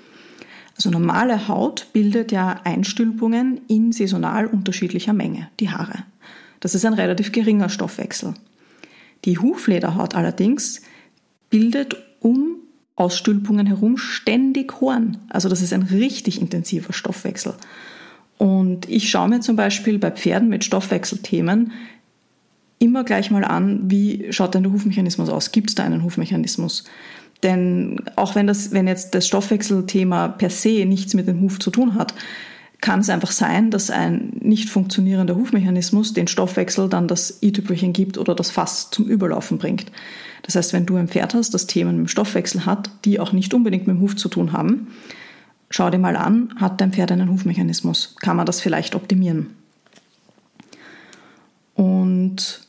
Also 0.76 0.90
normale 0.90 1.48
Haut 1.48 1.86
bildet 1.94 2.32
ja 2.32 2.60
Einstülpungen 2.64 3.62
in 3.68 3.92
saisonal 3.92 4.48
unterschiedlicher 4.48 5.14
Menge, 5.14 5.48
die 5.60 5.70
Haare. 5.70 6.06
Das 6.60 6.74
ist 6.74 6.86
ein 6.86 6.96
relativ 6.96 7.32
geringer 7.32 7.70
Stoffwechsel. 7.70 8.34
Die 9.26 9.38
Huflederhaut 9.38 10.16
allerdings 10.16 10.82
bildet 11.52 11.98
um 12.20 12.56
Ausstülpungen 12.98 13.68
herum 13.68 13.96
ständig 13.98 14.82
Horn. 14.82 15.18
Also 15.30 15.48
das 15.48 15.62
ist 15.62 15.72
ein 15.72 15.84
richtig 15.84 16.42
intensiver 16.42 16.92
Stoffwechsel. 16.92 17.54
Und 18.38 18.90
ich 18.90 19.10
schaue 19.10 19.30
mir 19.30 19.40
zum 19.40 19.56
Beispiel 19.56 20.00
bei 20.00 20.12
Pferden 20.12 20.50
mit 20.50 20.66
Stoffwechselthemen 20.66 21.72
immer 22.80 23.04
gleich 23.04 23.32
mal 23.32 23.44
an, 23.44 23.90
wie 23.90 24.28
schaut 24.32 24.54
denn 24.54 24.64
der 24.64 24.72
Hufmechanismus 24.72 25.30
aus? 25.30 25.52
Gibt 25.52 25.70
es 25.70 25.76
da 25.76 25.84
einen 25.84 26.04
Hufmechanismus? 26.04 26.84
Denn 27.44 27.98
auch 28.16 28.36
wenn, 28.36 28.48
das, 28.48 28.72
wenn 28.72 28.88
jetzt 28.88 29.14
das 29.16 29.28
Stoffwechselthema 29.28 30.28
per 30.28 30.50
se 30.50 30.86
nichts 30.86 31.14
mit 31.14 31.28
dem 31.28 31.42
Huf 31.42 31.60
zu 31.60 31.70
tun 31.70 31.96
hat, 31.96 32.14
kann 32.82 33.00
es 33.00 33.10
einfach 33.10 33.32
sein, 33.32 33.72
dass 33.72 33.90
ein 33.90 34.34
nicht 34.40 34.70
funktionierender 34.70 35.36
Hufmechanismus 35.36 36.14
den 36.14 36.28
Stoffwechsel 36.28 36.90
dann 36.90 37.08
das 37.08 37.42
i-Tüpfelchen 37.42 37.94
gibt 37.94 38.18
oder 38.18 38.36
das 38.36 38.52
Fass 38.52 38.92
zum 38.92 39.08
Überlaufen 39.08 39.58
bringt. 39.58 39.92
Das 40.44 40.56
heißt, 40.56 40.74
wenn 40.74 40.86
du 40.86 40.96
ein 40.96 41.08
Pferd 41.08 41.34
hast, 41.34 41.54
das 41.54 41.68
Themen 41.68 41.98
mit 41.98 42.06
dem 42.06 42.08
Stoffwechsel 42.08 42.66
hat, 42.66 42.90
die 43.04 43.20
auch 43.20 43.32
nicht 43.32 43.54
unbedingt 43.54 43.88
mit 43.88 43.98
dem 43.98 44.02
Huf 44.02 44.16
zu 44.16 44.30
tun 44.30 44.54
haben, 44.54 44.88
schau 45.70 45.90
dir 45.90 45.98
mal 45.98 46.16
an, 46.16 46.54
hat 46.58 46.80
dein 46.80 46.94
Pferd 46.94 47.12
einen 47.12 47.32
Hufmechanismus? 47.32 48.16
Kann 48.20 48.38
man 48.38 48.46
das 48.46 48.62
vielleicht 48.62 48.96
optimieren? 48.96 49.56
Und 51.74 52.62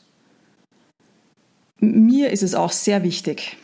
mir 1.79 2.31
ist 2.31 2.43
es 2.43 2.55
auch 2.55 2.71
sehr 2.71 3.03
wichtig, 3.03 3.57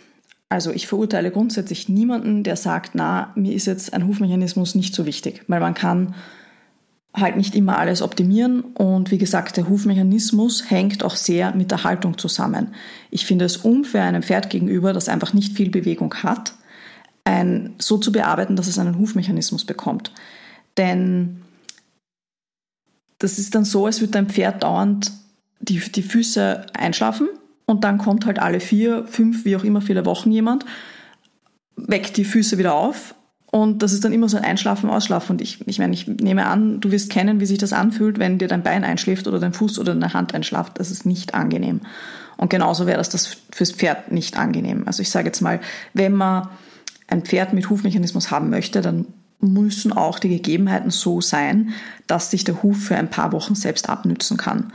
also 0.49 0.71
ich 0.71 0.87
verurteile 0.87 1.31
grundsätzlich 1.31 1.89
niemanden, 1.89 2.43
der 2.43 2.55
sagt, 2.55 2.91
na, 2.93 3.31
mir 3.35 3.53
ist 3.53 3.65
jetzt 3.65 3.93
ein 3.93 4.07
Hufmechanismus 4.07 4.75
nicht 4.75 4.93
so 4.93 5.05
wichtig, 5.05 5.43
weil 5.47 5.59
man 5.59 5.73
kann 5.73 6.15
halt 7.13 7.37
nicht 7.37 7.55
immer 7.55 7.77
alles 7.77 8.01
optimieren 8.01 8.61
und 8.61 9.09
wie 9.09 9.17
gesagt, 9.17 9.57
der 9.57 9.69
Hufmechanismus 9.69 10.69
hängt 10.69 11.03
auch 11.03 11.15
sehr 11.15 11.55
mit 11.55 11.71
der 11.71 11.83
Haltung 11.83 12.17
zusammen. 12.17 12.75
Ich 13.09 13.25
finde 13.25 13.45
es 13.45 13.57
unfair 13.57 14.03
einem 14.03 14.21
Pferd 14.21 14.49
gegenüber, 14.49 14.93
das 14.93 15.09
einfach 15.09 15.33
nicht 15.33 15.53
viel 15.53 15.69
Bewegung 15.69 16.13
hat, 16.15 16.53
ein, 17.23 17.73
so 17.79 17.97
zu 17.97 18.11
bearbeiten, 18.11 18.55
dass 18.55 18.67
es 18.67 18.77
einen 18.77 18.99
Hufmechanismus 18.99 19.65
bekommt. 19.65 20.11
Denn 20.77 21.41
das 23.17 23.39
ist 23.39 23.55
dann 23.55 23.65
so, 23.65 23.85
als 23.85 24.01
würde 24.01 24.11
dein 24.11 24.29
Pferd 24.29 24.63
dauernd 24.63 25.11
die, 25.59 25.79
die 25.79 26.03
Füße 26.03 26.67
einschlafen 26.73 27.29
und 27.65 27.83
dann 27.83 27.97
kommt 27.97 28.25
halt 28.25 28.39
alle 28.39 28.59
vier, 28.59 29.05
fünf, 29.07 29.45
wie 29.45 29.55
auch 29.55 29.63
immer 29.63 29.81
viele 29.81 30.05
Wochen 30.05 30.31
jemand, 30.31 30.65
weckt 31.75 32.17
die 32.17 32.25
Füße 32.25 32.57
wieder 32.57 32.73
auf 32.73 33.15
und 33.55 33.83
das 33.83 33.93
ist 33.93 34.03
dann 34.03 34.11
immer 34.11 34.27
so 34.27 34.35
ein 34.35 34.43
Einschlafen, 34.43 34.89
Ausschlafen. 34.89 35.35
Und 35.35 35.41
ich, 35.41 35.65
ich 35.65 35.79
meine, 35.79 35.93
ich 35.93 36.07
nehme 36.07 36.45
an, 36.45 36.81
du 36.81 36.91
wirst 36.91 37.09
kennen, 37.09 37.39
wie 37.39 37.45
sich 37.45 37.57
das 37.57 37.71
anfühlt, 37.71 38.19
wenn 38.19 38.37
dir 38.37 38.49
dein 38.49 38.63
Bein 38.63 38.83
einschläft 38.83 39.29
oder 39.29 39.39
dein 39.39 39.53
Fuß 39.53 39.79
oder 39.79 39.93
deine 39.93 40.13
Hand 40.13 40.35
einschlaft. 40.35 40.77
Das 40.77 40.91
ist 40.91 41.05
nicht 41.05 41.33
angenehm. 41.33 41.79
Und 42.35 42.49
genauso 42.49 42.85
wäre 42.85 42.97
das, 42.97 43.07
das 43.07 43.37
fürs 43.53 43.71
Pferd 43.71 44.11
nicht 44.11 44.37
angenehm. 44.37 44.83
Also 44.87 45.01
ich 45.01 45.09
sage 45.09 45.27
jetzt 45.27 45.39
mal, 45.39 45.61
wenn 45.93 46.11
man 46.11 46.49
ein 47.07 47.21
Pferd 47.21 47.53
mit 47.53 47.69
Hufmechanismus 47.69 48.29
haben 48.29 48.49
möchte, 48.49 48.81
dann 48.81 49.05
müssen 49.39 49.93
auch 49.93 50.19
die 50.19 50.27
Gegebenheiten 50.27 50.91
so 50.91 51.21
sein, 51.21 51.69
dass 52.07 52.31
sich 52.31 52.43
der 52.43 52.61
Huf 52.61 52.77
für 52.77 52.97
ein 52.97 53.09
paar 53.09 53.31
Wochen 53.31 53.55
selbst 53.55 53.87
abnützen 53.87 54.35
kann. 54.35 54.73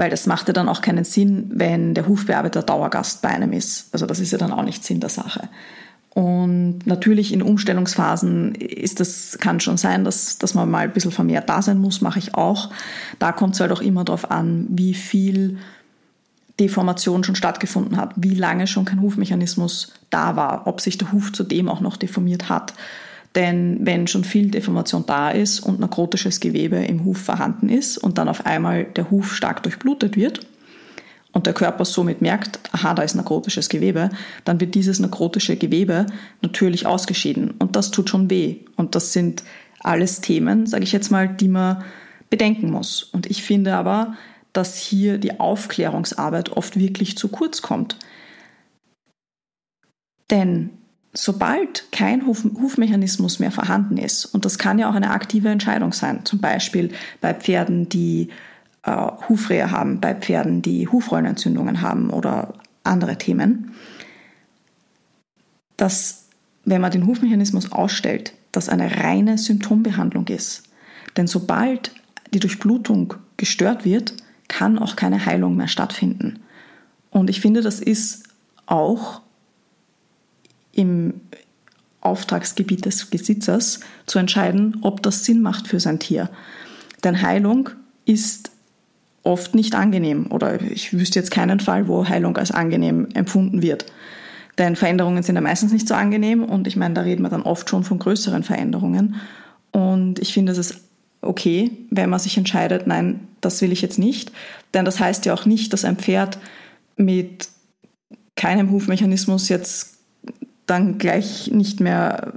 Weil 0.00 0.08
das 0.08 0.26
macht 0.26 0.48
ja 0.48 0.54
dann 0.54 0.70
auch 0.70 0.80
keinen 0.80 1.04
Sinn, 1.04 1.50
wenn 1.52 1.92
der 1.92 2.08
Hufbearbeiter 2.08 2.62
Dauergast 2.62 3.20
bei 3.20 3.28
einem 3.28 3.52
ist. 3.52 3.92
Also 3.92 4.06
das 4.06 4.18
ist 4.18 4.30
ja 4.30 4.38
dann 4.38 4.50
auch 4.50 4.62
nicht 4.64 4.82
Sinn 4.82 4.98
der 4.98 5.10
Sache. 5.10 5.50
Und 6.14 6.86
natürlich 6.86 7.34
in 7.34 7.42
Umstellungsphasen 7.42 8.54
ist 8.54 8.98
das, 8.98 9.36
kann 9.38 9.60
schon 9.60 9.76
sein, 9.76 10.04
dass, 10.04 10.38
dass 10.38 10.54
man 10.54 10.70
mal 10.70 10.84
ein 10.84 10.94
bisschen 10.94 11.10
vermehrt 11.10 11.50
da 11.50 11.60
sein 11.60 11.76
muss, 11.76 12.00
mache 12.00 12.18
ich 12.18 12.34
auch. 12.34 12.70
Da 13.18 13.32
kommt 13.32 13.56
es 13.56 13.60
halt 13.60 13.72
auch 13.72 13.82
immer 13.82 14.04
darauf 14.04 14.30
an, 14.30 14.68
wie 14.70 14.94
viel 14.94 15.58
Deformation 16.58 17.22
schon 17.22 17.36
stattgefunden 17.36 17.98
hat, 17.98 18.14
wie 18.16 18.34
lange 18.34 18.66
schon 18.66 18.86
kein 18.86 19.02
Hufmechanismus 19.02 19.92
da 20.08 20.34
war, 20.34 20.66
ob 20.66 20.80
sich 20.80 20.96
der 20.96 21.12
Huf 21.12 21.30
zudem 21.30 21.68
auch 21.68 21.82
noch 21.82 21.98
deformiert 21.98 22.48
hat. 22.48 22.72
Denn 23.34 23.78
wenn 23.82 24.06
schon 24.06 24.24
viel 24.24 24.50
Deformation 24.50 25.04
da 25.06 25.30
ist 25.30 25.60
und 25.60 25.78
nekrotisches 25.78 26.40
Gewebe 26.40 26.76
im 26.76 27.04
Huf 27.04 27.18
vorhanden 27.18 27.68
ist 27.68 27.96
und 27.98 28.18
dann 28.18 28.28
auf 28.28 28.44
einmal 28.44 28.84
der 28.84 29.10
Huf 29.10 29.34
stark 29.34 29.62
durchblutet 29.62 30.16
wird, 30.16 30.46
und 31.32 31.46
der 31.46 31.54
Körper 31.54 31.84
somit 31.84 32.22
merkt, 32.22 32.58
aha, 32.72 32.94
da 32.94 33.02
ist 33.02 33.14
nekrotisches 33.14 33.68
Gewebe, 33.68 34.10
dann 34.44 34.60
wird 34.60 34.74
dieses 34.74 34.98
nekrotische 34.98 35.56
Gewebe 35.56 36.06
natürlich 36.42 36.86
ausgeschieden. 36.86 37.52
Und 37.58 37.76
das 37.76 37.90
tut 37.90 38.10
schon 38.10 38.30
weh. 38.30 38.56
Und 38.76 38.94
das 38.94 39.12
sind 39.12 39.44
alles 39.80 40.20
Themen, 40.20 40.66
sage 40.66 40.84
ich 40.84 40.92
jetzt 40.92 41.10
mal, 41.10 41.28
die 41.28 41.48
man 41.48 41.84
bedenken 42.30 42.70
muss. 42.70 43.02
Und 43.02 43.26
ich 43.26 43.42
finde 43.42 43.76
aber, 43.76 44.16
dass 44.52 44.76
hier 44.76 45.18
die 45.18 45.38
Aufklärungsarbeit 45.38 46.50
oft 46.50 46.76
wirklich 46.76 47.16
zu 47.16 47.28
kurz 47.28 47.62
kommt. 47.62 47.96
Denn 50.30 50.70
sobald 51.12 51.90
kein 51.92 52.26
Huf 52.26 52.44
Hufmechanismus 52.44 53.38
mehr 53.38 53.50
vorhanden 53.50 53.96
ist, 53.96 54.26
und 54.26 54.44
das 54.44 54.58
kann 54.58 54.78
ja 54.78 54.88
auch 54.88 54.94
eine 54.94 55.10
aktive 55.10 55.48
Entscheidung 55.48 55.92
sein, 55.92 56.24
zum 56.24 56.40
Beispiel 56.40 56.90
bei 57.20 57.34
Pferden, 57.34 57.88
die 57.88 58.28
äh, 58.84 59.06
Hufrehe 59.28 59.70
haben, 59.70 60.00
bei 60.00 60.14
Pferden, 60.14 60.62
die 60.62 60.88
Hufrollenentzündungen 60.88 61.80
haben 61.82 62.10
oder 62.10 62.54
andere 62.84 63.18
Themen, 63.18 63.74
dass 65.76 66.26
wenn 66.64 66.80
man 66.80 66.92
den 66.92 67.06
Hufmechanismus 67.06 67.72
ausstellt, 67.72 68.34
das 68.52 68.68
eine 68.68 68.98
reine 68.98 69.38
Symptombehandlung 69.38 70.28
ist. 70.28 70.64
Denn 71.16 71.26
sobald 71.26 71.92
die 72.32 72.40
Durchblutung 72.40 73.14
gestört 73.36 73.84
wird, 73.84 74.14
kann 74.48 74.78
auch 74.78 74.96
keine 74.96 75.24
Heilung 75.24 75.56
mehr 75.56 75.68
stattfinden. 75.68 76.40
Und 77.10 77.30
ich 77.30 77.40
finde, 77.40 77.60
das 77.62 77.80
ist 77.80 78.24
auch 78.66 79.22
im 80.80 81.20
Auftragsgebiet 82.00 82.86
des 82.86 83.04
Besitzers 83.04 83.80
zu 84.06 84.18
entscheiden, 84.18 84.78
ob 84.80 85.02
das 85.02 85.24
Sinn 85.24 85.42
macht 85.42 85.68
für 85.68 85.78
sein 85.78 85.98
Tier. 85.98 86.30
Denn 87.04 87.20
Heilung 87.20 87.68
ist 88.06 88.50
oft 89.22 89.54
nicht 89.54 89.74
angenehm 89.74 90.32
oder 90.32 90.62
ich 90.62 90.94
wüsste 90.94 91.18
jetzt 91.18 91.30
keinen 91.30 91.60
Fall, 91.60 91.88
wo 91.88 92.08
Heilung 92.08 92.38
als 92.38 92.50
angenehm 92.50 93.08
empfunden 93.12 93.60
wird. 93.60 93.84
Denn 94.56 94.76
Veränderungen 94.76 95.22
sind 95.22 95.34
ja 95.34 95.42
meistens 95.42 95.72
nicht 95.72 95.86
so 95.86 95.94
angenehm 95.94 96.42
und 96.42 96.66
ich 96.66 96.76
meine, 96.76 96.94
da 96.94 97.02
reden 97.02 97.22
wir 97.22 97.28
dann 97.28 97.42
oft 97.42 97.68
schon 97.68 97.84
von 97.84 97.98
größeren 97.98 98.42
Veränderungen. 98.42 99.16
Und 99.72 100.18
ich 100.18 100.32
finde, 100.32 100.52
es 100.52 100.58
ist 100.58 100.80
okay, 101.20 101.70
wenn 101.90 102.08
man 102.08 102.18
sich 102.18 102.38
entscheidet, 102.38 102.86
nein, 102.86 103.28
das 103.42 103.60
will 103.60 103.72
ich 103.72 103.82
jetzt 103.82 103.98
nicht. 103.98 104.32
Denn 104.72 104.86
das 104.86 104.98
heißt 104.98 105.26
ja 105.26 105.34
auch 105.34 105.44
nicht, 105.44 105.74
dass 105.74 105.84
ein 105.84 105.96
Pferd 105.96 106.38
mit 106.96 107.48
keinem 108.36 108.70
Hufmechanismus 108.70 109.50
jetzt 109.50 109.99
dann 110.70 110.98
gleich 110.98 111.50
nicht 111.52 111.80
mehr 111.80 112.32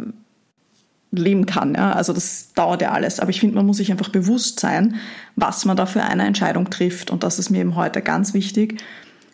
leben 1.11 1.45
kann. 1.45 1.75
Ja? 1.75 1.93
Also 1.93 2.13
das 2.13 2.53
dauert 2.53 2.81
ja 2.81 2.91
alles. 2.91 3.19
Aber 3.19 3.29
ich 3.29 3.39
finde, 3.39 3.55
man 3.55 3.65
muss 3.65 3.77
sich 3.77 3.91
einfach 3.91 4.09
bewusst 4.09 4.59
sein, 4.59 4.95
was 5.35 5.65
man 5.65 5.77
da 5.77 5.85
für 5.85 6.03
eine 6.03 6.25
Entscheidung 6.25 6.69
trifft. 6.69 7.11
Und 7.11 7.23
das 7.23 7.39
ist 7.39 7.49
mir 7.51 7.59
eben 7.59 7.75
heute 7.75 8.01
ganz 8.01 8.33
wichtig, 8.33 8.81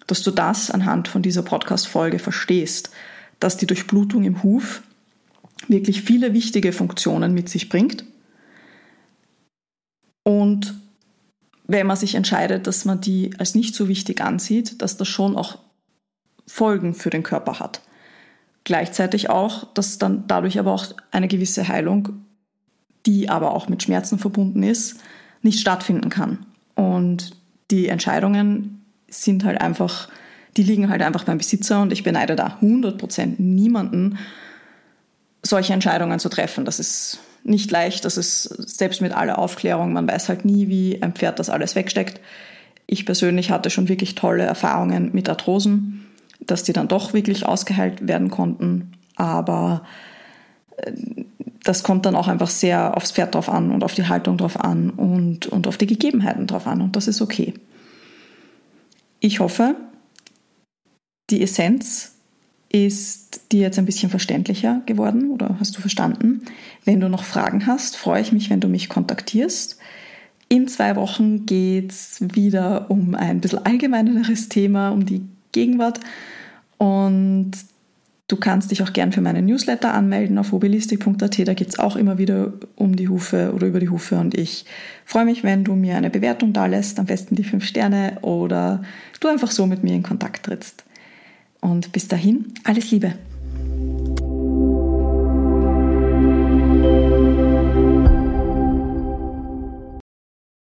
dass 0.07 0.21
du 0.21 0.31
das 0.31 0.69
anhand 0.69 1.07
von 1.07 1.21
dieser 1.21 1.43
Podcast-Folge 1.43 2.19
verstehst, 2.19 2.91
dass 3.39 3.57
die 3.57 3.67
Durchblutung 3.67 4.23
im 4.25 4.43
Huf 4.43 4.83
wirklich 5.67 6.01
viele 6.01 6.33
wichtige 6.33 6.73
Funktionen 6.73 7.33
mit 7.33 7.47
sich 7.47 7.69
bringt. 7.69 8.03
Und 10.23 10.75
wenn 11.67 11.87
man 11.87 11.97
sich 11.97 12.15
entscheidet, 12.15 12.67
dass 12.67 12.85
man 12.85 12.99
die 12.99 13.31
als 13.37 13.55
nicht 13.55 13.75
so 13.75 13.87
wichtig 13.87 14.21
ansieht, 14.21 14.81
dass 14.81 14.97
das 14.97 15.07
schon 15.07 15.37
auch 15.37 15.59
Folgen 16.47 16.95
für 16.95 17.11
den 17.11 17.23
Körper 17.23 17.59
hat. 17.59 17.81
Gleichzeitig 18.63 19.29
auch, 19.29 19.65
dass 19.73 19.97
dann 19.97 20.25
dadurch 20.27 20.59
aber 20.59 20.73
auch 20.73 20.85
eine 21.11 21.27
gewisse 21.27 21.67
Heilung, 21.67 22.09
die 23.05 23.29
aber 23.29 23.53
auch 23.53 23.69
mit 23.69 23.83
Schmerzen 23.83 24.19
verbunden 24.19 24.63
ist, 24.63 24.99
nicht 25.41 25.59
stattfinden 25.59 26.09
kann. 26.09 26.45
Und 26.75 27.31
die 27.71 27.87
Entscheidungen 27.87 28.85
sind 29.07 29.43
halt 29.43 29.61
einfach, 29.61 30.09
die 30.57 30.63
liegen 30.63 30.89
halt 30.89 31.01
einfach 31.01 31.23
beim 31.23 31.37
Besitzer 31.37 31.81
und 31.81 31.91
ich 31.91 32.03
beneide 32.03 32.35
da 32.35 32.57
100% 32.61 33.35
niemanden, 33.41 34.19
solche 35.41 35.73
Entscheidungen 35.73 36.19
zu 36.19 36.29
treffen. 36.29 36.65
Das 36.65 36.79
ist 36.79 37.19
nicht 37.43 37.71
leicht, 37.71 38.05
das 38.05 38.17
ist 38.17 38.43
selbst 38.43 39.01
mit 39.01 39.13
aller 39.13 39.39
Aufklärung, 39.39 39.93
man 39.93 40.07
weiß 40.07 40.29
halt 40.29 40.45
nie, 40.45 40.67
wie 40.67 41.01
ein 41.01 41.13
Pferd 41.13 41.39
das 41.39 41.49
alles 41.49 41.75
wegsteckt. 41.75 42.19
Ich 42.85 43.05
persönlich 43.05 43.51
hatte 43.51 43.69
schon 43.69 43.87
wirklich 43.87 44.15
tolle 44.15 44.43
Erfahrungen 44.43 45.11
mit 45.13 45.29
Arthrosen 45.29 46.05
dass 46.39 46.63
die 46.63 46.73
dann 46.73 46.87
doch 46.87 47.13
wirklich 47.13 47.45
ausgeheilt 47.45 48.07
werden 48.07 48.29
konnten. 48.29 48.91
Aber 49.15 49.83
äh, 50.77 50.91
das 51.63 51.83
kommt 51.83 52.05
dann 52.05 52.15
auch 52.15 52.27
einfach 52.27 52.49
sehr 52.49 52.95
aufs 52.95 53.11
Pferd 53.11 53.35
drauf 53.35 53.49
an 53.49 53.71
und 53.71 53.83
auf 53.83 53.93
die 53.93 54.07
Haltung 54.07 54.37
drauf 54.37 54.59
an 54.59 54.89
und, 54.89 55.47
und 55.47 55.67
auf 55.67 55.77
die 55.77 55.87
Gegebenheiten 55.87 56.47
drauf 56.47 56.67
an. 56.67 56.81
Und 56.81 56.95
das 56.95 57.07
ist 57.07 57.21
okay. 57.21 57.53
Ich 59.19 59.39
hoffe, 59.39 59.75
die 61.29 61.41
Essenz 61.41 62.13
ist 62.71 63.51
dir 63.51 63.61
jetzt 63.61 63.79
ein 63.79 63.85
bisschen 63.85 64.09
verständlicher 64.09 64.81
geworden 64.85 65.31
oder 65.31 65.57
hast 65.59 65.75
du 65.75 65.81
verstanden? 65.81 66.41
Wenn 66.85 66.99
du 66.99 67.09
noch 67.09 67.23
Fragen 67.23 67.65
hast, 67.65 67.97
freue 67.97 68.21
ich 68.21 68.31
mich, 68.31 68.49
wenn 68.49 68.59
du 68.59 68.67
mich 68.67 68.89
kontaktierst. 68.89 69.77
In 70.49 70.67
zwei 70.67 70.95
Wochen 70.95 71.45
geht 71.45 71.91
es 71.91 72.17
wieder 72.21 72.89
um 72.89 73.15
ein 73.15 73.41
bisschen 73.41 73.65
allgemeineres 73.65 74.49
Thema, 74.49 74.89
um 74.89 75.05
die 75.05 75.21
Gegenwart. 75.51 75.99
Und 76.77 77.51
du 78.27 78.35
kannst 78.35 78.71
dich 78.71 78.81
auch 78.83 78.93
gern 78.93 79.11
für 79.11 79.21
meinen 79.21 79.45
Newsletter 79.45 79.93
anmelden 79.93 80.37
auf 80.37 80.51
mobilistik.at. 80.51 81.47
Da 81.47 81.53
geht 81.53 81.69
es 81.69 81.79
auch 81.79 81.95
immer 81.95 82.17
wieder 82.17 82.53
um 82.75 82.95
die 82.95 83.09
Hufe 83.09 83.53
oder 83.53 83.67
über 83.67 83.79
die 83.79 83.89
Hufe. 83.89 84.17
Und 84.17 84.35
ich 84.35 84.65
freue 85.05 85.25
mich, 85.25 85.43
wenn 85.43 85.63
du 85.63 85.75
mir 85.75 85.97
eine 85.97 86.09
Bewertung 86.09 86.53
da 86.53 86.65
lässt, 86.65 86.99
am 86.99 87.05
besten 87.05 87.35
die 87.35 87.43
fünf 87.43 87.65
Sterne 87.65 88.17
oder 88.21 88.83
du 89.19 89.27
einfach 89.27 89.51
so 89.51 89.65
mit 89.65 89.83
mir 89.83 89.93
in 89.93 90.03
Kontakt 90.03 90.45
trittst. 90.45 90.83
Und 91.61 91.91
bis 91.91 92.07
dahin, 92.07 92.53
alles 92.63 92.91
Liebe. 92.91 93.15